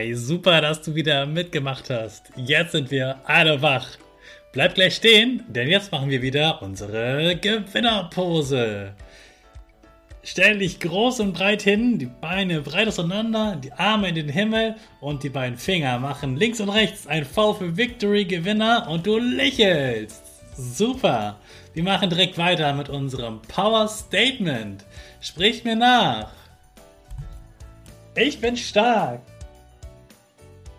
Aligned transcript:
Hey, 0.00 0.14
super, 0.14 0.62
dass 0.62 0.80
du 0.80 0.94
wieder 0.94 1.26
mitgemacht 1.26 1.90
hast. 1.90 2.32
Jetzt 2.34 2.72
sind 2.72 2.90
wir 2.90 3.18
alle 3.24 3.60
wach. 3.60 3.86
Bleib 4.50 4.74
gleich 4.74 4.94
stehen, 4.94 5.44
denn 5.46 5.68
jetzt 5.68 5.92
machen 5.92 6.08
wir 6.08 6.22
wieder 6.22 6.62
unsere 6.62 7.36
Gewinnerpose. 7.36 8.94
Stell 10.22 10.58
dich 10.60 10.80
groß 10.80 11.20
und 11.20 11.34
breit 11.34 11.60
hin, 11.60 11.98
die 11.98 12.06
Beine 12.06 12.62
breit 12.62 12.88
auseinander, 12.88 13.56
die 13.62 13.74
Arme 13.74 14.08
in 14.08 14.14
den 14.14 14.30
Himmel 14.30 14.76
und 15.02 15.22
die 15.22 15.28
beiden 15.28 15.58
Finger 15.58 15.98
machen 15.98 16.34
links 16.34 16.62
und 16.62 16.70
rechts 16.70 17.06
ein 17.06 17.26
V 17.26 17.52
für 17.52 17.76
Victory 17.76 18.24
Gewinner 18.24 18.88
und 18.88 19.06
du 19.06 19.18
lächelst. 19.18 20.22
Super. 20.56 21.36
Wir 21.74 21.82
machen 21.82 22.08
direkt 22.08 22.38
weiter 22.38 22.72
mit 22.72 22.88
unserem 22.88 23.42
Power 23.42 23.86
Statement. 23.86 24.82
Sprich 25.20 25.62
mir 25.64 25.76
nach. 25.76 26.32
Ich 28.14 28.40
bin 28.40 28.56
stark. 28.56 29.20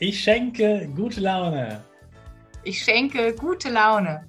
Ich 0.00 0.22
schenke 0.22 0.88
gute 0.94 1.20
Laune. 1.20 1.82
Ich 2.62 2.84
schenke 2.84 3.34
gute 3.34 3.68
Laune. 3.68 4.24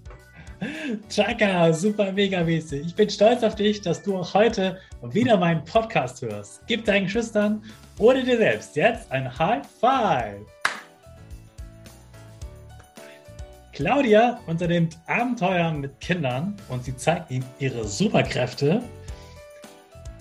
Chaka, 1.10 1.72
super 1.72 2.12
mega 2.12 2.44
mäßig. 2.44 2.88
Ich 2.88 2.96
bin 2.96 3.08
stolz 3.08 3.44
auf 3.44 3.54
dich, 3.54 3.80
dass 3.80 4.02
du 4.02 4.18
auch 4.18 4.34
heute 4.34 4.80
wieder 5.04 5.38
meinen 5.38 5.64
Podcast 5.64 6.24
hörst. 6.24 6.62
Gib 6.66 6.86
deinen 6.86 7.04
Geschwistern 7.04 7.64
oder 8.00 8.24
dir 8.24 8.38
selbst 8.38 8.76
jetzt 8.76 9.12
ein 9.12 9.38
High 9.38 9.64
Five. 9.80 10.42
Claudia 13.74 14.40
unternimmt 14.48 14.98
Abenteuer 15.06 15.72
mit 15.72 16.00
Kindern 16.02 16.56
und 16.70 16.84
sie 16.84 16.98
zeigt 16.98 17.30
ihnen 17.30 17.46
ihre 17.60 17.86
Superkräfte 17.86 18.82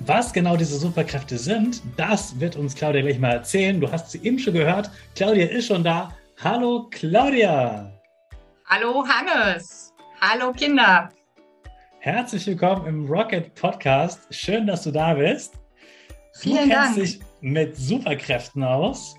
was 0.01 0.33
genau 0.33 0.57
diese 0.57 0.79
Superkräfte 0.79 1.39
sind, 1.39 1.83
das 1.97 2.39
wird 2.39 2.57
uns 2.57 2.75
Claudia 2.75 3.03
gleich 3.03 3.19
mal 3.19 3.33
erzählen. 3.33 3.81
Du 3.81 3.91
hast 3.91 4.11
sie 4.11 4.19
eben 4.23 4.39
schon 4.39 4.55
gehört. 4.55 4.91
Claudia 5.15 5.47
ist 5.47 5.67
schon 5.67 5.83
da. 5.85 6.13
Hallo 6.43 6.89
Claudia. 6.91 7.93
Hallo 8.67 9.05
Hannes. 9.07 9.93
Hallo 10.21 10.53
Kinder. 10.53 11.11
Herzlich 12.01 12.47
willkommen 12.47 12.87
im 12.87 13.07
Rocket 13.07 13.55
Podcast. 13.55 14.21
Schön, 14.31 14.67
dass 14.67 14.85
du 14.85 14.93
da 14.93 15.15
bist. 15.15 15.55
Vielen 16.35 16.69
du 16.69 16.75
kennst 16.75 16.97
Dank. 16.97 16.97
dich 16.97 17.21
mit 17.41 17.77
Superkräften 17.77 18.63
aus. 18.63 19.17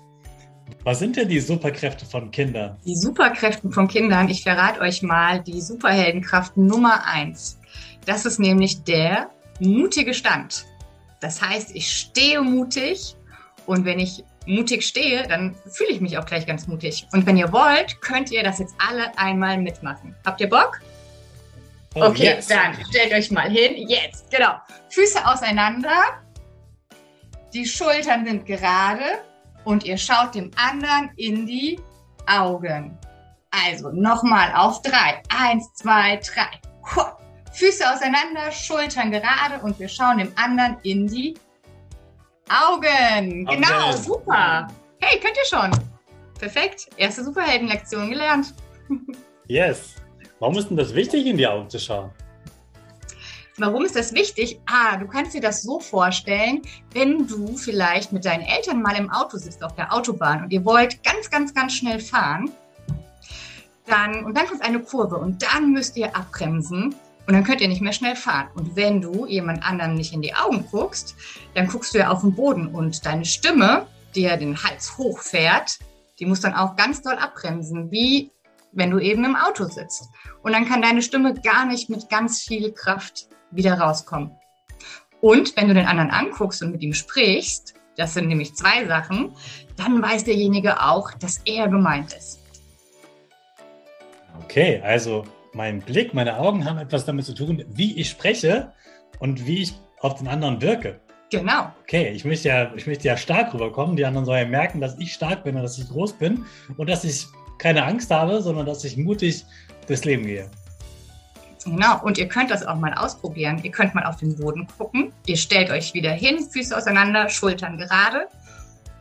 Was 0.84 1.00
sind 1.00 1.16
denn 1.16 1.28
die 1.28 1.40
Superkräfte 1.40 2.06
von 2.06 2.30
Kindern? 2.30 2.78
Die 2.86 2.96
Superkräfte 2.96 3.70
von 3.70 3.88
Kindern, 3.88 4.28
ich 4.28 4.44
verrate 4.44 4.80
euch 4.80 5.02
mal 5.02 5.42
die 5.42 5.60
Superheldenkraft 5.60 6.56
Nummer 6.56 7.04
eins. 7.06 7.58
Das 8.06 8.24
ist 8.24 8.38
nämlich 8.38 8.82
der 8.84 9.30
mutige 9.58 10.14
Stand. 10.14 10.64
Das 11.20 11.40
heißt, 11.40 11.74
ich 11.74 11.90
stehe 11.90 12.40
mutig 12.42 13.14
und 13.66 13.84
wenn 13.84 13.98
ich 13.98 14.24
mutig 14.46 14.84
stehe, 14.84 15.26
dann 15.28 15.54
fühle 15.70 15.90
ich 15.90 16.00
mich 16.00 16.18
auch 16.18 16.24
gleich 16.24 16.46
ganz 16.46 16.66
mutig. 16.66 17.06
Und 17.12 17.26
wenn 17.26 17.36
ihr 17.36 17.52
wollt, 17.52 18.00
könnt 18.00 18.30
ihr 18.30 18.42
das 18.42 18.58
jetzt 18.58 18.74
alle 18.78 19.16
einmal 19.18 19.58
mitmachen. 19.58 20.14
Habt 20.24 20.40
ihr 20.40 20.48
Bock? 20.48 20.80
Oh, 21.94 22.04
okay, 22.04 22.36
yes. 22.36 22.46
dann 22.46 22.76
stellt 22.88 23.12
euch 23.12 23.30
mal 23.30 23.50
hin. 23.50 23.88
Jetzt, 23.88 24.30
genau. 24.30 24.54
Füße 24.90 25.26
auseinander. 25.26 26.20
Die 27.52 27.66
Schultern 27.66 28.24
sind 28.24 28.46
gerade 28.46 29.02
und 29.64 29.84
ihr 29.84 29.98
schaut 29.98 30.34
dem 30.34 30.50
anderen 30.56 31.10
in 31.16 31.46
die 31.46 31.80
Augen. 32.26 32.96
Also 33.50 33.90
nochmal 33.90 34.52
auf 34.54 34.80
drei. 34.82 35.20
Eins, 35.28 35.72
zwei, 35.74 36.16
drei. 36.16 36.48
Hup. 36.94 37.19
Füße 37.60 37.84
auseinander, 37.92 38.50
Schultern 38.50 39.10
gerade 39.10 39.62
und 39.62 39.78
wir 39.78 39.88
schauen 39.88 40.16
dem 40.16 40.32
anderen 40.36 40.78
in 40.82 41.06
die 41.06 41.34
Augen. 42.48 43.44
Genau, 43.44 43.92
super. 43.92 44.66
Hey, 44.98 45.20
könnt 45.20 45.36
ihr 45.36 45.44
schon. 45.44 45.70
Perfekt. 46.38 46.88
Erste 46.96 47.22
Superheldenlektion 47.22 48.10
gelernt. 48.10 48.54
Yes. 49.46 49.96
Warum 50.38 50.56
ist 50.56 50.68
denn 50.68 50.76
das 50.76 50.94
wichtig, 50.94 51.26
in 51.26 51.36
die 51.36 51.44
Augen 51.44 51.68
zu 51.68 51.80
schauen? 51.80 52.12
Warum 53.58 53.84
ist 53.84 53.96
das 53.96 54.14
wichtig? 54.14 54.60
Ah, 54.64 54.96
du 54.96 55.08
kannst 55.08 55.34
dir 55.34 55.40
das 55.40 55.62
so 55.62 55.80
vorstellen, 55.80 56.62
wenn 56.92 57.26
du 57.26 57.56
vielleicht 57.56 58.12
mit 58.12 58.24
deinen 58.24 58.42
Eltern 58.42 58.80
mal 58.80 58.94
im 58.94 59.10
Auto 59.10 59.38
sitzt 59.38 59.64
auf 59.64 59.74
der 59.74 59.92
Autobahn 59.92 60.44
und 60.44 60.52
ihr 60.52 60.64
wollt 60.64 61.02
ganz, 61.02 61.28
ganz, 61.28 61.52
ganz 61.52 61.72
schnell 61.72 61.98
fahren, 61.98 62.52
dann, 63.86 64.24
und 64.24 64.36
dann 64.38 64.46
kommt 64.46 64.62
eine 64.62 64.78
Kurve 64.78 65.16
und 65.16 65.42
dann 65.42 65.72
müsst 65.72 65.96
ihr 65.96 66.14
abbremsen 66.14 66.94
und 67.26 67.34
dann 67.34 67.44
könnt 67.44 67.60
ihr 67.60 67.68
nicht 67.68 67.82
mehr 67.82 67.92
schnell 67.92 68.16
fahren. 68.16 68.48
Und 68.54 68.76
wenn 68.76 69.00
du 69.00 69.26
jemand 69.26 69.62
anderem 69.62 69.94
nicht 69.94 70.12
in 70.12 70.22
die 70.22 70.34
Augen 70.34 70.66
guckst, 70.70 71.14
dann 71.54 71.68
guckst 71.68 71.94
du 71.94 71.98
ja 71.98 72.10
auf 72.10 72.22
den 72.22 72.34
Boden 72.34 72.68
und 72.68 73.04
deine 73.06 73.24
Stimme, 73.24 73.86
die 74.14 74.22
ja 74.22 74.36
den 74.36 74.62
Hals 74.62 74.96
hochfährt, 74.98 75.78
die 76.18 76.26
muss 76.26 76.40
dann 76.40 76.54
auch 76.54 76.76
ganz 76.76 77.02
doll 77.02 77.14
abbremsen, 77.14 77.90
wie 77.90 78.30
wenn 78.72 78.90
du 78.90 78.98
eben 78.98 79.24
im 79.24 79.36
Auto 79.36 79.64
sitzt. 79.64 80.08
Und 80.42 80.52
dann 80.52 80.66
kann 80.66 80.82
deine 80.82 81.02
Stimme 81.02 81.34
gar 81.34 81.66
nicht 81.66 81.90
mit 81.90 82.08
ganz 82.08 82.42
viel 82.42 82.72
Kraft 82.72 83.26
wieder 83.50 83.78
rauskommen. 83.78 84.32
Und 85.20 85.56
wenn 85.56 85.68
du 85.68 85.74
den 85.74 85.86
anderen 85.86 86.10
anguckst 86.10 86.62
und 86.62 86.72
mit 86.72 86.82
ihm 86.82 86.94
sprichst, 86.94 87.74
das 87.96 88.14
sind 88.14 88.28
nämlich 88.28 88.54
zwei 88.54 88.86
Sachen, 88.86 89.34
dann 89.76 90.00
weiß 90.00 90.24
derjenige 90.24 90.82
auch, 90.82 91.12
dass 91.12 91.40
er 91.44 91.68
gemeint 91.68 92.12
ist. 92.12 92.40
Okay, 94.44 94.80
also 94.82 95.24
mein 95.52 95.80
Blick, 95.80 96.14
meine 96.14 96.38
Augen 96.38 96.64
haben 96.64 96.78
etwas 96.78 97.04
damit 97.04 97.24
zu 97.24 97.34
tun, 97.34 97.64
wie 97.68 97.98
ich 97.98 98.08
spreche 98.10 98.72
und 99.18 99.46
wie 99.46 99.62
ich 99.62 99.74
auf 100.00 100.14
den 100.14 100.28
anderen 100.28 100.60
wirke. 100.62 101.00
Genau. 101.30 101.72
Okay, 101.82 102.08
ich 102.08 102.24
möchte 102.24 102.48
ja, 102.48 102.72
ich 102.74 102.86
möchte 102.86 103.06
ja 103.06 103.16
stark 103.16 103.54
rüberkommen. 103.54 103.96
Die 103.96 104.04
anderen 104.04 104.26
sollen 104.26 104.44
ja 104.44 104.48
merken, 104.48 104.80
dass 104.80 104.98
ich 104.98 105.12
stark 105.12 105.44
bin 105.44 105.56
und 105.56 105.62
dass 105.62 105.78
ich 105.78 105.88
groß 105.88 106.14
bin 106.14 106.44
und 106.76 106.88
dass 106.88 107.04
ich 107.04 107.26
keine 107.58 107.84
Angst 107.84 108.10
habe, 108.10 108.42
sondern 108.42 108.66
dass 108.66 108.84
ich 108.84 108.96
mutig 108.96 109.44
durchs 109.86 110.04
Leben 110.04 110.24
gehe. 110.24 110.50
Genau. 111.64 112.02
Und 112.02 112.18
ihr 112.18 112.26
könnt 112.26 112.50
das 112.50 112.66
auch 112.66 112.76
mal 112.76 112.94
ausprobieren. 112.94 113.60
Ihr 113.62 113.70
könnt 113.70 113.94
mal 113.94 114.04
auf 114.04 114.16
den 114.16 114.34
Boden 114.36 114.66
gucken. 114.78 115.12
Ihr 115.26 115.36
stellt 115.36 115.70
euch 115.70 115.94
wieder 115.94 116.10
hin, 116.10 116.38
Füße 116.50 116.76
auseinander, 116.76 117.28
Schultern 117.28 117.78
gerade. 117.78 118.26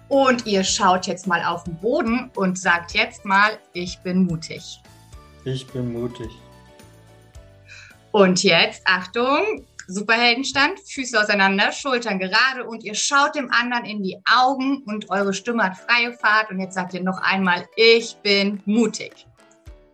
Und 0.09 0.45
ihr 0.45 0.63
schaut 0.63 1.07
jetzt 1.07 1.25
mal 1.25 1.43
auf 1.45 1.63
den 1.63 1.77
Boden 1.77 2.29
und 2.35 2.59
sagt 2.59 2.93
jetzt 2.93 3.25
mal, 3.25 3.51
ich 3.73 3.99
bin 3.99 4.25
mutig. 4.25 4.81
Ich 5.45 5.65
bin 5.67 5.93
mutig. 5.93 6.29
Und 8.11 8.43
jetzt, 8.43 8.81
Achtung, 8.85 9.65
Superheldenstand, 9.87 10.79
Füße 10.79 11.19
auseinander, 11.19 11.71
Schultern 11.71 12.19
gerade 12.19 12.63
und 12.63 12.83
ihr 12.83 12.93
schaut 12.93 13.35
dem 13.35 13.51
anderen 13.51 13.85
in 13.85 14.03
die 14.03 14.17
Augen 14.31 14.83
und 14.85 15.09
eure 15.09 15.33
Stimme 15.33 15.63
hat 15.63 15.77
freie 15.77 16.13
Fahrt. 16.13 16.51
Und 16.51 16.59
jetzt 16.59 16.75
sagt 16.75 16.93
ihr 16.93 17.03
noch 17.03 17.19
einmal, 17.21 17.67
ich 17.75 18.15
bin 18.17 18.61
mutig. 18.65 19.25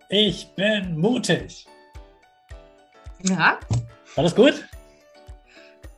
Ich 0.10 0.48
bin 0.56 0.98
mutig. 0.98 1.66
Ja. 3.24 3.60
War 4.16 4.24
das 4.24 4.36
gut? 4.36 4.66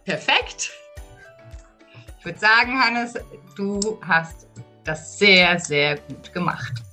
Perfekt. 0.06 0.72
Ich 2.20 2.26
würde 2.26 2.40
sagen, 2.40 2.80
Hannes, 2.80 3.14
du 3.56 4.00
hast 4.06 4.48
das 4.84 5.18
sehr, 5.18 5.60
sehr 5.60 5.98
gut 5.98 6.32
gemacht. 6.34 6.84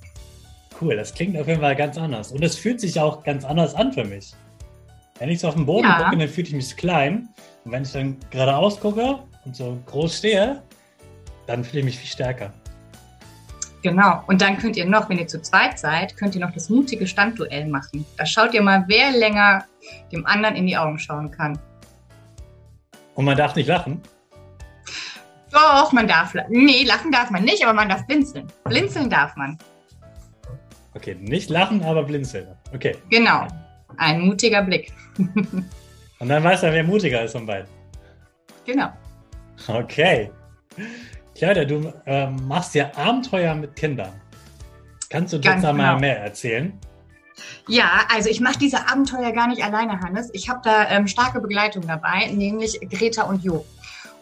Cool, 0.81 0.95
das 0.95 1.13
klingt 1.13 1.37
auf 1.37 1.47
jeden 1.47 1.61
Fall 1.61 1.75
ganz 1.75 1.97
anders. 1.97 2.31
Und 2.31 2.43
es 2.43 2.57
fühlt 2.57 2.81
sich 2.81 2.99
auch 2.99 3.23
ganz 3.23 3.45
anders 3.45 3.75
an 3.75 3.93
für 3.93 4.03
mich. 4.03 4.33
Wenn 5.19 5.29
ich 5.29 5.39
so 5.39 5.47
auf 5.47 5.55
den 5.55 5.65
Boden 5.65 5.85
ja. 5.85 6.03
gucke, 6.03 6.17
dann 6.17 6.27
fühle 6.27 6.47
ich 6.47 6.53
mich 6.53 6.75
klein. 6.75 7.29
Und 7.63 7.71
wenn 7.71 7.83
ich 7.83 7.91
dann 7.93 8.17
geradeaus 8.29 8.79
gucke 8.79 9.19
und 9.45 9.55
so 9.55 9.77
groß 9.85 10.17
stehe, 10.17 10.61
dann 11.47 11.63
fühle 11.63 11.79
ich 11.79 11.85
mich 11.85 11.99
viel 11.99 12.09
stärker. 12.09 12.53
Genau. 13.81 14.23
Und 14.27 14.41
dann 14.41 14.57
könnt 14.57 14.75
ihr 14.75 14.85
noch, 14.85 15.09
wenn 15.09 15.19
ihr 15.19 15.27
zu 15.27 15.41
zweit 15.41 15.79
seid, 15.79 16.17
könnt 16.17 16.35
ihr 16.35 16.41
noch 16.41 16.51
das 16.51 16.69
mutige 16.69 17.07
Standduell 17.07 17.67
machen. 17.67 18.05
Da 18.17 18.25
schaut 18.25 18.53
ihr 18.53 18.61
mal, 18.61 18.83
wer 18.87 19.11
länger 19.11 19.63
dem 20.11 20.25
anderen 20.25 20.55
in 20.55 20.67
die 20.67 20.75
Augen 20.75 20.99
schauen 20.99 21.31
kann. 21.31 21.57
Und 23.13 23.25
man 23.25 23.37
darf 23.37 23.55
nicht 23.55 23.67
lachen? 23.67 24.01
Doch, 25.51 25.93
man 25.93 26.07
darf 26.07 26.33
lachen. 26.33 26.51
Nee, 26.51 26.83
lachen 26.83 27.11
darf 27.11 27.29
man 27.29 27.43
nicht, 27.43 27.63
aber 27.63 27.73
man 27.73 27.87
darf 27.87 28.05
blinzeln. 28.07 28.51
Blinzeln 28.65 29.09
darf 29.09 29.35
man. 29.37 29.57
Okay, 30.95 31.15
nicht 31.19 31.49
lachen, 31.49 31.83
aber 31.83 32.03
blinzeln. 32.03 32.47
Okay. 32.73 32.95
Genau. 33.09 33.47
Ein 33.97 34.21
mutiger 34.21 34.63
Blick. 34.63 34.91
Und 36.19 36.29
dann 36.29 36.43
weiß 36.43 36.63
er, 36.63 36.73
wer 36.73 36.83
mutiger 36.83 37.23
ist 37.23 37.33
von 37.33 37.45
beiden. 37.45 37.67
Genau. 38.65 38.89
Okay. 39.67 40.31
Claudia, 41.35 41.65
du 41.65 41.93
äh, 42.05 42.27
machst 42.27 42.73
ja 42.75 42.91
Abenteuer 42.95 43.53
mit 43.55 43.75
Kindern. 43.75 44.13
Kannst 45.09 45.33
du 45.33 45.37
uns 45.37 45.45
da 45.45 45.73
mal 45.73 45.89
genau. 45.89 45.99
mehr 45.99 46.19
erzählen? 46.19 46.73
Ja, 47.67 48.05
also 48.13 48.29
ich 48.29 48.39
mache 48.39 48.57
diese 48.57 48.87
Abenteuer 48.87 49.31
gar 49.33 49.47
nicht 49.47 49.63
alleine, 49.63 49.99
Hannes. 49.99 50.29
Ich 50.33 50.49
habe 50.49 50.61
da 50.63 50.89
ähm, 50.89 51.07
starke 51.07 51.41
Begleitung 51.41 51.85
dabei, 51.85 52.27
nämlich 52.27 52.79
Greta 52.89 53.23
und 53.23 53.43
Jo. 53.43 53.65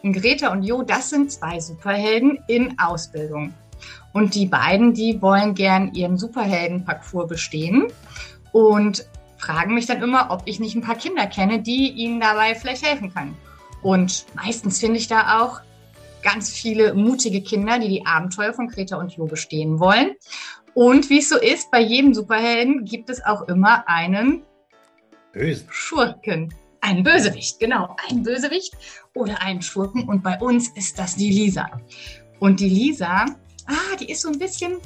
Und 0.02 0.12
Greta 0.12 0.52
und 0.52 0.62
Jo, 0.62 0.82
das 0.82 1.10
sind 1.10 1.30
zwei 1.30 1.60
Superhelden 1.60 2.38
in 2.48 2.78
Ausbildung. 2.78 3.54
Und 4.14 4.34
die 4.34 4.46
beiden, 4.46 4.94
die 4.94 5.20
wollen 5.20 5.54
gern 5.54 5.92
ihren 5.92 6.16
Superheldenparcours 6.16 7.28
bestehen 7.28 7.88
und 8.52 9.04
fragen 9.36 9.74
mich 9.74 9.86
dann 9.86 10.02
immer, 10.02 10.30
ob 10.30 10.42
ich 10.46 10.60
nicht 10.60 10.76
ein 10.76 10.82
paar 10.82 10.94
Kinder 10.94 11.26
kenne, 11.26 11.60
die 11.60 11.90
ihnen 11.90 12.20
dabei 12.20 12.54
vielleicht 12.54 12.86
helfen 12.86 13.12
können. 13.12 13.36
Und 13.82 14.24
meistens 14.34 14.78
finde 14.78 14.98
ich 14.98 15.08
da 15.08 15.42
auch 15.42 15.60
ganz 16.22 16.48
viele 16.48 16.94
mutige 16.94 17.42
Kinder, 17.42 17.78
die 17.78 17.88
die 17.88 18.06
Abenteuer 18.06 18.54
von 18.54 18.68
Greta 18.68 18.96
und 18.96 19.12
Jo 19.14 19.26
bestehen 19.26 19.78
wollen. 19.80 20.12
Und 20.72 21.10
wie 21.10 21.18
es 21.18 21.28
so 21.28 21.38
ist, 21.38 21.70
bei 21.70 21.80
jedem 21.80 22.14
Superhelden 22.14 22.84
gibt 22.84 23.10
es 23.10 23.24
auch 23.24 23.42
immer 23.48 23.88
einen 23.88 24.42
Böse. 25.32 25.66
Schurken. 25.70 26.54
Einen 26.80 27.02
Bösewicht, 27.02 27.58
genau, 27.58 27.96
einen 28.08 28.22
Bösewicht 28.22 28.74
oder 29.14 29.40
einen 29.40 29.62
Schurken. 29.62 30.08
Und 30.08 30.22
bei 30.22 30.38
uns 30.38 30.68
ist 30.68 30.98
das 30.98 31.16
die 31.16 31.30
Lisa. 31.30 31.68
Und 32.40 32.60
die 32.60 32.68
Lisa, 32.68 33.24
ah, 33.66 33.96
die 34.00 34.10
ist 34.10 34.22
so 34.22 34.28
ein 34.28 34.38
bisschen 34.38 34.78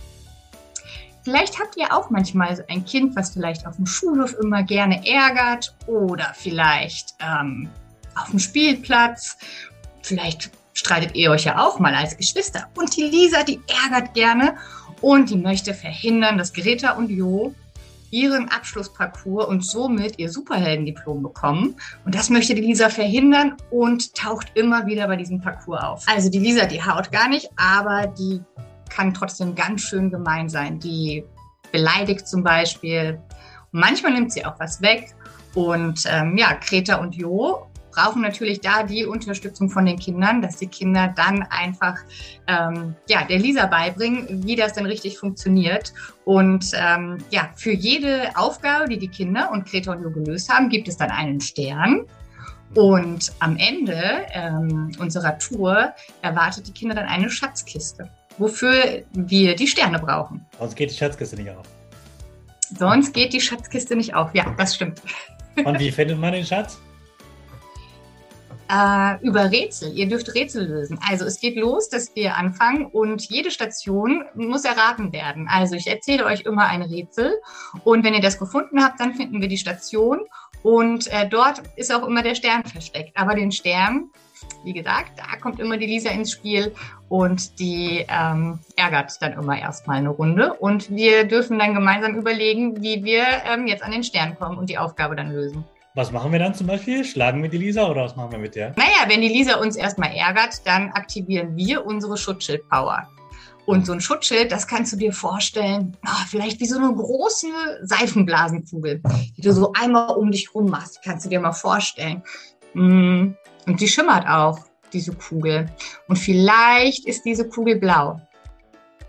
Vielleicht 1.28 1.58
habt 1.58 1.76
ihr 1.76 1.92
auch 1.92 2.08
manchmal 2.08 2.64
ein 2.70 2.86
Kind, 2.86 3.14
was 3.14 3.34
vielleicht 3.34 3.66
auf 3.66 3.76
dem 3.76 3.84
Schulhof 3.84 4.34
immer 4.40 4.62
gerne 4.62 5.06
ärgert 5.06 5.76
oder 5.86 6.32
vielleicht 6.34 7.14
ähm, 7.20 7.68
auf 8.14 8.30
dem 8.30 8.38
Spielplatz. 8.38 9.36
Vielleicht 10.00 10.50
streitet 10.72 11.14
ihr 11.16 11.30
euch 11.30 11.44
ja 11.44 11.62
auch 11.62 11.80
mal 11.80 11.94
als 11.94 12.16
Geschwister. 12.16 12.68
Und 12.76 12.96
die 12.96 13.02
Lisa, 13.02 13.42
die 13.42 13.60
ärgert 13.84 14.14
gerne 14.14 14.56
und 15.02 15.28
die 15.28 15.36
möchte 15.36 15.74
verhindern, 15.74 16.38
dass 16.38 16.54
Greta 16.54 16.92
und 16.92 17.10
Jo 17.10 17.54
ihren 18.10 18.48
Abschlussparcours 18.48 19.48
und 19.48 19.62
somit 19.62 20.18
ihr 20.18 20.30
Superheldendiplom 20.30 21.22
bekommen. 21.22 21.76
Und 22.06 22.14
das 22.14 22.30
möchte 22.30 22.54
die 22.54 22.62
Lisa 22.62 22.88
verhindern 22.88 23.56
und 23.70 24.14
taucht 24.14 24.52
immer 24.54 24.86
wieder 24.86 25.06
bei 25.08 25.16
diesem 25.16 25.42
Parcours 25.42 25.82
auf. 25.82 26.04
Also 26.06 26.30
die 26.30 26.38
Lisa, 26.38 26.64
die 26.64 26.82
haut 26.82 27.12
gar 27.12 27.28
nicht, 27.28 27.50
aber 27.56 28.06
die 28.06 28.40
kann 28.98 29.14
trotzdem 29.14 29.54
ganz 29.54 29.82
schön 29.82 30.10
gemein 30.10 30.48
sein. 30.48 30.80
Die 30.80 31.24
beleidigt 31.70 32.26
zum 32.26 32.42
Beispiel. 32.42 33.20
Und 33.72 33.80
manchmal 33.80 34.12
nimmt 34.12 34.32
sie 34.32 34.44
auch 34.44 34.58
was 34.58 34.82
weg. 34.82 35.14
Und 35.54 36.02
ähm, 36.08 36.36
ja, 36.36 36.54
Greta 36.54 36.96
und 36.96 37.14
Jo 37.14 37.66
brauchen 37.92 38.22
natürlich 38.22 38.60
da 38.60 38.82
die 38.82 39.06
Unterstützung 39.06 39.70
von 39.70 39.86
den 39.86 39.98
Kindern, 39.98 40.42
dass 40.42 40.56
die 40.56 40.66
Kinder 40.66 41.12
dann 41.16 41.42
einfach 41.42 41.96
ähm, 42.46 42.94
ja, 43.08 43.24
der 43.24 43.38
Lisa 43.38 43.66
beibringen, 43.66 44.44
wie 44.44 44.56
das 44.56 44.72
denn 44.72 44.86
richtig 44.86 45.18
funktioniert. 45.18 45.92
Und 46.24 46.72
ähm, 46.74 47.18
ja, 47.30 47.50
für 47.54 47.72
jede 47.72 48.36
Aufgabe, 48.36 48.88
die 48.88 48.98
die 48.98 49.08
Kinder 49.08 49.50
und 49.52 49.66
Greta 49.68 49.92
und 49.92 50.02
Jo 50.02 50.10
gelöst 50.10 50.52
haben, 50.52 50.68
gibt 50.68 50.88
es 50.88 50.96
dann 50.96 51.10
einen 51.10 51.40
Stern. 51.40 52.04
Und 52.74 53.32
am 53.38 53.56
Ende 53.56 54.26
ähm, 54.32 54.92
unserer 54.98 55.38
Tour 55.38 55.92
erwartet 56.20 56.66
die 56.68 56.72
Kinder 56.72 56.94
dann 56.94 57.06
eine 57.06 57.30
Schatzkiste, 57.30 58.10
wofür 58.38 59.02
wir 59.12 59.54
die 59.54 59.66
Sterne 59.66 59.98
brauchen. 59.98 60.44
Sonst 60.58 60.76
geht 60.76 60.90
die 60.90 60.94
Schatzkiste 60.96 61.36
nicht 61.36 61.50
auf. 61.50 61.66
Sonst 62.78 63.12
geht 63.12 63.32
die 63.32 63.40
Schatzkiste 63.40 63.96
nicht 63.96 64.14
auf. 64.14 64.34
Ja, 64.34 64.54
das 64.58 64.74
stimmt. 64.74 65.00
Und 65.64 65.78
wie 65.78 65.90
findet 65.90 66.18
man 66.18 66.32
den 66.32 66.44
Schatz? 66.44 66.78
äh, 68.70 69.16
über 69.22 69.50
Rätsel. 69.50 69.92
Ihr 69.96 70.08
dürft 70.08 70.34
Rätsel 70.34 70.66
lösen. 70.66 70.98
Also 71.08 71.24
es 71.24 71.40
geht 71.40 71.56
los, 71.56 71.88
dass 71.88 72.14
wir 72.14 72.36
anfangen 72.36 72.86
und 72.86 73.22
jede 73.30 73.50
Station 73.50 74.24
muss 74.34 74.64
erraten 74.64 75.12
werden. 75.12 75.48
Also 75.48 75.74
ich 75.74 75.86
erzähle 75.86 76.24
euch 76.24 76.42
immer 76.42 76.66
ein 76.66 76.82
Rätsel 76.82 77.32
und 77.84 78.04
wenn 78.04 78.14
ihr 78.14 78.20
das 78.20 78.38
gefunden 78.38 78.82
habt, 78.82 79.00
dann 79.00 79.14
finden 79.14 79.40
wir 79.40 79.48
die 79.48 79.58
Station 79.58 80.20
und 80.62 81.06
äh, 81.08 81.28
dort 81.28 81.62
ist 81.76 81.92
auch 81.92 82.06
immer 82.06 82.22
der 82.22 82.34
Stern 82.34 82.64
versteckt. 82.64 83.16
Aber 83.16 83.34
den 83.34 83.52
Stern, 83.52 84.10
wie 84.68 84.74
gesagt, 84.74 85.12
da 85.16 85.38
kommt 85.40 85.60
immer 85.60 85.78
die 85.78 85.86
Lisa 85.86 86.10
ins 86.10 86.30
Spiel 86.30 86.74
und 87.08 87.58
die 87.58 88.04
ähm, 88.06 88.58
ärgert 88.76 89.16
dann 89.22 89.32
immer 89.32 89.58
erstmal 89.58 89.96
eine 89.96 90.10
Runde 90.10 90.52
und 90.52 90.90
wir 90.90 91.24
dürfen 91.24 91.58
dann 91.58 91.72
gemeinsam 91.72 92.16
überlegen, 92.16 92.82
wie 92.82 93.02
wir 93.02 93.24
ähm, 93.50 93.66
jetzt 93.66 93.82
an 93.82 93.92
den 93.92 94.04
Stern 94.04 94.36
kommen 94.38 94.58
und 94.58 94.68
die 94.68 94.76
Aufgabe 94.76 95.16
dann 95.16 95.32
lösen. 95.32 95.64
Was 95.94 96.12
machen 96.12 96.32
wir 96.32 96.38
dann 96.38 96.54
zum 96.54 96.66
Beispiel? 96.66 97.02
Schlagen 97.02 97.42
wir 97.42 97.48
die 97.48 97.56
Lisa 97.56 97.88
oder 97.88 98.04
was 98.04 98.14
machen 98.14 98.30
wir 98.32 98.38
mit 98.38 98.56
der? 98.56 98.74
Naja, 98.76 99.08
wenn 99.08 99.22
die 99.22 99.28
Lisa 99.28 99.56
uns 99.56 99.74
erstmal 99.74 100.14
ärgert, 100.14 100.66
dann 100.66 100.90
aktivieren 100.90 101.56
wir 101.56 101.86
unsere 101.86 102.18
Schutzschild-Power. 102.18 103.08
Und 103.64 103.86
so 103.86 103.94
ein 103.94 104.02
Schutzschild, 104.02 104.52
das 104.52 104.66
kannst 104.66 104.92
du 104.92 104.96
dir 104.98 105.14
vorstellen, 105.14 105.96
oh, 106.06 106.24
vielleicht 106.28 106.60
wie 106.60 106.66
so 106.66 106.76
eine 106.76 106.94
große 106.94 107.48
Seifenblasenkugel, 107.84 109.00
die 109.36 109.40
du 109.40 109.52
so 109.52 109.72
einmal 109.72 110.14
um 110.14 110.30
dich 110.30 110.54
rum 110.54 110.70
machst. 110.70 111.00
Kannst 111.02 111.24
du 111.24 111.30
dir 111.30 111.40
mal 111.40 111.52
vorstellen. 111.52 112.22
Und 113.68 113.82
die 113.82 113.86
schimmert 113.86 114.26
auch, 114.26 114.60
diese 114.94 115.12
Kugel. 115.12 115.70
Und 116.08 116.16
vielleicht 116.16 117.06
ist 117.06 117.26
diese 117.26 117.46
Kugel 117.46 117.76
blau. 117.76 118.18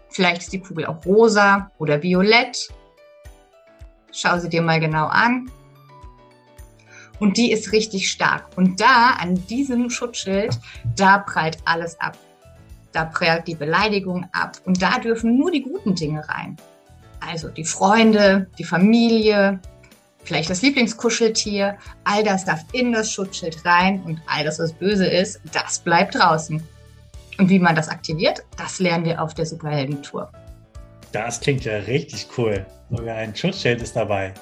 Vielleicht 0.10 0.42
ist 0.42 0.52
die 0.52 0.60
Kugel 0.60 0.86
auch 0.86 1.06
rosa 1.06 1.72
oder 1.78 2.04
violett. 2.04 2.68
Schau 4.12 4.38
sie 4.38 4.50
dir 4.50 4.62
mal 4.62 4.82
genau 4.82 5.06
an. 5.06 5.50
Und 7.22 7.38
die 7.38 7.54
ist 7.54 7.72
richtig 7.72 8.12
stark. 8.12 8.50
Und 8.58 8.82
da, 8.82 9.12
an 9.12 9.36
diesem 9.48 9.90
Schutzschild, 9.90 10.60
da 10.98 11.20
prallt 11.20 11.58
alles 11.64 11.98
ab. 12.02 12.18
Da 12.92 13.06
prallt 13.06 13.48
die 13.48 13.56
Beleidigung 13.56 14.28
ab. 14.34 14.58
Und 14.66 14.82
da 14.82 15.00
dürfen 15.00 15.38
nur 15.38 15.52
die 15.52 15.62
guten 15.62 15.96
Dinge 15.96 16.28
rein. 16.28 16.58
Also 17.22 17.48
die 17.48 17.64
Freunde, 17.66 18.50
die 18.58 18.66
Familie, 18.66 19.62
vielleicht 20.24 20.50
das 20.50 20.62
Lieblingskuscheltier. 20.62 21.78
All 22.04 22.24
das 22.24 22.46
darf 22.46 22.64
in 22.72 22.92
das 22.92 23.12
Schutzschild 23.12 23.66
rein. 23.66 24.02
Und 24.04 24.22
all 24.28 24.44
das, 24.44 24.60
was 24.60 24.74
böse 24.74 25.08
ist, 25.08 25.42
das 25.52 25.80
bleibt 25.80 26.16
draußen. 26.16 26.62
Und 27.38 27.50
wie 27.50 27.60
man 27.60 27.76
das 27.76 27.88
aktiviert, 27.88 28.44
das 28.58 28.80
lernen 28.80 29.06
wir 29.06 29.22
auf 29.22 29.34
der 29.34 29.46
Superheldentour. 29.46 30.32
Das 31.12 31.40
klingt 31.40 31.66
ja 31.66 31.78
richtig 31.78 32.28
cool. 32.38 32.66
Sogar 32.90 33.16
ein 33.16 33.36
Schutzschild 33.36 33.82
ist 33.82 33.96
dabei. 33.96 34.34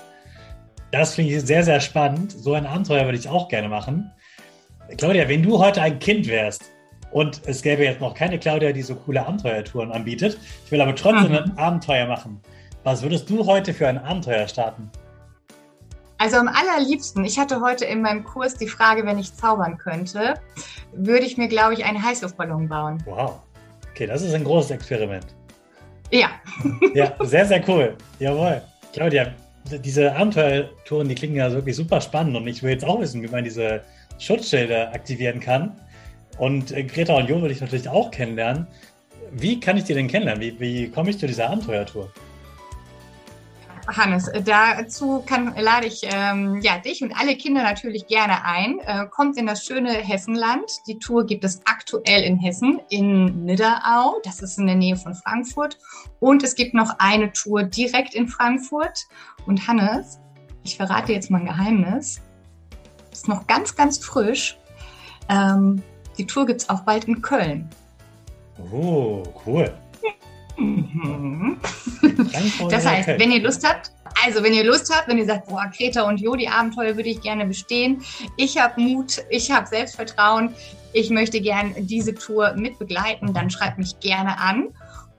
Das 0.92 1.16
finde 1.16 1.34
ich 1.34 1.42
sehr, 1.44 1.64
sehr 1.64 1.80
spannend. 1.80 2.32
So 2.32 2.54
ein 2.54 2.66
Abenteuer 2.66 3.06
würde 3.06 3.18
ich 3.18 3.30
auch 3.30 3.50
gerne 3.50 3.70
machen. 3.70 4.12
Claudia, 4.98 5.28
wenn 5.28 5.44
du 5.44 5.60
heute 5.60 5.82
ein 5.82 6.00
Kind 6.00 6.28
wärst 6.28 6.64
und 7.12 7.42
es 7.46 7.62
gäbe 7.62 7.84
jetzt 7.84 8.00
noch 8.00 8.14
keine 8.14 8.40
Claudia, 8.40 8.72
die 8.72 8.82
so 8.82 8.96
coole 8.96 9.26
Abenteuertouren 9.26 9.92
anbietet, 9.92 10.38
ich 10.66 10.72
will 10.72 10.82
aber 10.82 10.96
trotzdem 10.96 11.32
mhm. 11.32 11.38
ein 11.38 11.58
Abenteuer 11.58 12.08
machen. 12.08 12.42
Was 12.84 13.02
würdest 13.02 13.30
du 13.30 13.46
heute 13.46 13.74
für 13.74 13.88
ein 13.88 13.98
Abenteuer 13.98 14.48
starten? 14.48 14.90
Also 16.20 16.38
am 16.38 16.48
allerliebsten, 16.48 17.24
ich 17.26 17.38
hatte 17.38 17.62
heute 17.62 17.86
in 17.86 18.02
meinem 18.02 18.24
Kurs 18.24 18.56
die 18.56 18.68
Frage, 18.68 19.06
wenn 19.06 19.20
ich 19.20 19.34
zaubern 19.36 19.78
könnte, 19.78 20.36
würde 20.94 21.26
ich 21.26 21.38
mir, 21.38 21.48
glaube 21.48 21.74
ich, 21.74 21.86
einen 21.86 22.02
Heißluftballon 22.04 22.68
bauen. 22.68 23.04
Wow. 23.06 23.40
Okay, 23.92 24.08
das 24.08 24.24
ist 24.24 24.34
ein 24.34 24.44
großes 24.44 24.72
Experiment. 24.72 25.26
Ja. 26.12 26.30
Ja, 26.94 27.14
sehr, 27.20 27.46
sehr 27.46 27.68
cool. 27.68 27.96
Jawohl. 28.20 28.62
Claudia, 28.94 29.34
diese 29.84 30.16
Abenteuertouren, 30.16 31.08
die 31.08 31.16
klingen 31.16 31.36
ja 31.36 31.52
wirklich 31.52 31.76
super 31.76 32.02
spannend 32.02 32.36
und 32.36 32.48
ich 32.48 32.64
will 32.64 32.72
jetzt 32.72 32.86
auch 32.86 33.00
wissen, 33.00 33.22
wie 33.22 33.28
man 33.28 33.44
diese 33.44 33.82
Schutzschilder 34.18 34.94
aktivieren 34.94 35.40
kann. 35.40 35.80
Und 36.38 36.72
äh, 36.72 36.84
Greta 36.84 37.16
und 37.16 37.30
Jo 37.30 37.42
will 37.42 37.52
ich 37.52 37.62
natürlich 37.62 37.90
auch 37.90 38.10
kennenlernen. 38.10 38.68
Wie 39.32 39.60
kann 39.60 39.78
ich 39.78 39.84
die 39.84 39.94
denn 39.94 40.08
kennenlernen? 40.08 40.42
Wie, 40.42 40.60
wie 40.60 40.90
komme 40.90 41.10
ich 41.10 41.20
zu 41.20 41.28
dieser 41.28 41.50
Abenteuertour? 41.50 42.12
Hannes, 43.88 44.30
dazu 44.44 45.24
kann, 45.26 45.56
lade 45.56 45.88
ich 45.88 46.02
ähm, 46.04 46.60
ja, 46.62 46.78
dich 46.78 47.02
und 47.02 47.18
alle 47.18 47.38
Kinder 47.38 47.64
natürlich 47.64 48.08
gerne 48.08 48.44
ein. 48.44 48.80
Äh, 48.80 49.08
kommt 49.08 49.38
in 49.38 49.48
das 49.48 49.64
schöne 49.66 49.92
Hessenland. 49.92 50.70
Die 50.88 51.00
Tour 51.00 51.26
gibt 51.26 51.44
es 51.46 51.62
aktuell 51.66 52.24
in 52.24 52.38
Hessen, 52.38 52.82
in 52.90 53.46
Nidderau. 53.46 54.20
Das 54.24 54.42
ist 54.42 54.58
in 54.58 54.68
der 54.68 54.76
Nähe 54.76 54.98
von 54.98 55.16
Frankfurt. 55.16 55.78
Und 56.20 56.44
es 56.44 56.56
gibt 56.56 56.74
noch 56.74 56.96
eine 57.00 57.32
Tour 57.32 57.64
direkt 57.64 58.14
in 58.14 58.28
Frankfurt. 58.28 59.08
Und 59.46 59.68
Hannes, 59.68 60.20
ich 60.64 60.76
verrate 60.76 61.14
jetzt 61.14 61.32
mal 61.32 61.40
ein 61.40 61.46
Geheimnis. 61.46 62.22
Ist 63.12 63.30
noch 63.30 63.48
ganz, 63.48 63.76
ganz 63.76 63.98
frisch. 63.98 64.58
Ähm, 65.30 65.82
die 66.18 66.28
Tour 66.28 66.46
gibt 66.46 66.62
es 66.62 66.70
auch 66.70 66.82
bald 66.82 67.06
in 67.06 67.22
Köln. 67.22 67.70
Oh, 68.72 69.24
cool. 69.46 69.74
Mhm. 70.58 71.58
Das 72.70 72.86
heißt, 72.86 73.08
wenn 73.20 73.32
ihr 73.32 73.42
Lust 73.42 73.68
habt, 73.68 73.92
also 74.26 74.44
wenn 74.44 74.54
ihr 74.54 74.64
Lust 74.64 74.94
habt, 74.94 75.08
wenn 75.08 75.18
ihr 75.18 75.26
sagt, 75.26 75.48
boah, 75.48 75.70
Kreta 75.76 76.04
und 76.04 76.20
Jo, 76.20 76.36
die 76.36 76.48
Abenteuer 76.48 76.96
würde 76.96 77.10
ich 77.10 77.22
gerne 77.22 77.46
bestehen, 77.46 78.02
ich 78.36 78.58
habe 78.58 78.80
Mut, 78.82 79.24
ich 79.30 79.52
habe 79.52 79.68
Selbstvertrauen, 79.68 80.54
ich 80.94 81.10
möchte 81.10 81.42
gerne 81.42 81.74
diese 81.78 82.16
Tour 82.16 82.54
mitbegleiten, 82.54 83.34
dann 83.34 83.50
schreibt 83.50 83.78
mich 83.78 84.00
gerne 84.00 84.40
an. 84.40 84.70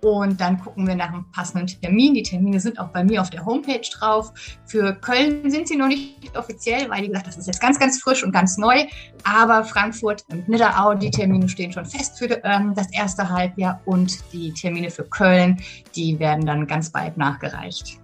Und 0.01 0.41
dann 0.41 0.61
gucken 0.61 0.87
wir 0.87 0.95
nach 0.95 1.09
einem 1.09 1.31
passenden 1.33 1.67
Termin. 1.67 2.15
Die 2.15 2.23
Termine 2.23 2.61
sind 2.61 2.79
auch 2.79 2.89
bei 2.89 3.03
mir 3.03 3.21
auf 3.21 3.31
der 3.31 3.45
Homepage 3.45 3.81
drauf. 3.99 4.33
Für 4.67 4.95
Köln 4.95 5.51
sind 5.51 5.67
sie 5.67 5.77
noch 5.77 5.89
nicht 5.89 6.37
offiziell, 6.37 6.89
weil, 6.89 7.03
wie 7.03 7.09
gesagt, 7.09 7.27
das 7.27 7.37
ist 7.37 7.47
jetzt 7.47 7.61
ganz, 7.61 7.79
ganz 7.79 8.01
frisch 8.01 8.23
und 8.23 8.33
ganz 8.33 8.59
neu. 8.59 8.85
Aber 9.25 9.65
Frankfurt 9.65 10.25
und 10.31 10.49
Nidderau, 10.49 10.95
die 10.95 11.11
Termine 11.11 11.49
stehen 11.49 11.73
schon 11.73 11.85
fest 11.85 12.19
für 12.19 12.27
ähm, 12.45 12.75
das 12.75 12.93
erste 12.93 13.29
Halbjahr. 13.29 13.81
Und 13.87 14.19
die 14.33 14.53
Termine 14.53 14.91
für 14.91 15.05
Köln, 15.05 15.61
die 15.97 16.19
werden 16.19 16.47
dann 16.47 16.67
ganz 16.67 16.91
bald 16.91 17.17
nachgereicht. 17.17 17.99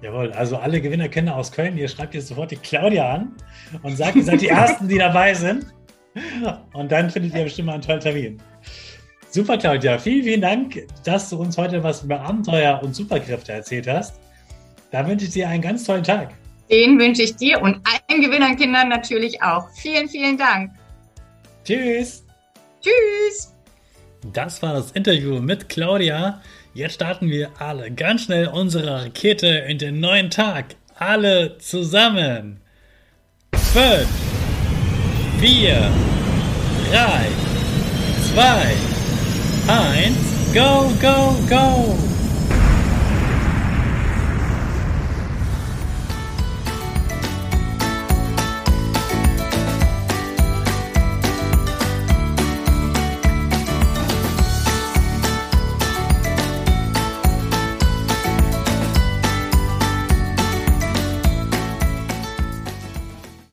Jawohl, 0.00 0.32
also 0.32 0.56
alle 0.56 0.80
Gewinnerkinder 0.80 1.36
aus 1.36 1.52
Köln, 1.52 1.76
ihr 1.76 1.88
schreibt 1.88 2.14
jetzt 2.14 2.28
sofort 2.28 2.50
die 2.50 2.56
Claudia 2.56 3.14
an 3.14 3.36
und 3.82 3.96
sagt, 3.96 4.16
ihr 4.16 4.24
seid 4.24 4.40
die 4.40 4.48
Ersten, 4.48 4.88
die 4.88 4.98
dabei 4.98 5.34
sind. 5.34 5.66
Und 6.72 6.90
dann 6.90 7.08
findet 7.08 7.34
ihr 7.34 7.44
bestimmt 7.44 7.66
mal 7.66 7.74
einen 7.74 7.82
tollen 7.82 8.00
Termin. 8.00 8.42
Super, 9.32 9.56
Claudia. 9.56 9.98
Vielen, 9.98 10.24
vielen 10.24 10.40
Dank, 10.42 10.86
dass 11.04 11.30
du 11.30 11.38
uns 11.38 11.56
heute 11.56 11.82
was 11.82 12.02
über 12.02 12.20
Abenteuer 12.20 12.78
und 12.82 12.94
Superkräfte 12.94 13.52
erzählt 13.52 13.88
hast. 13.88 14.20
Da 14.90 15.08
wünsche 15.08 15.24
ich 15.24 15.32
dir 15.32 15.48
einen 15.48 15.62
ganz 15.62 15.84
tollen 15.84 16.04
Tag. 16.04 16.34
Den 16.70 16.98
wünsche 16.98 17.22
ich 17.22 17.34
dir 17.36 17.62
und 17.62 17.80
allen 17.86 18.20
Gewinnerkindern 18.20 18.90
natürlich 18.90 19.42
auch. 19.42 19.70
Vielen, 19.70 20.06
vielen 20.06 20.36
Dank. 20.36 20.72
Tschüss. 21.64 22.26
Tschüss. 22.82 23.54
Das 24.34 24.60
war 24.60 24.74
das 24.74 24.92
Interview 24.92 25.40
mit 25.40 25.70
Claudia. 25.70 26.42
Jetzt 26.74 26.96
starten 26.96 27.30
wir 27.30 27.50
alle 27.58 27.90
ganz 27.90 28.24
schnell 28.24 28.48
unsere 28.48 29.04
Rakete 29.04 29.46
in 29.46 29.78
den 29.78 29.98
neuen 29.98 30.28
Tag. 30.28 30.76
Alle 30.94 31.56
zusammen. 31.56 32.60
5, 33.54 34.06
4, 35.40 35.90
3, 36.92 37.28
2, 38.34 38.91
behind. 39.66 40.16
Go, 40.52 40.94
go, 41.00 41.36
go! 41.48 42.11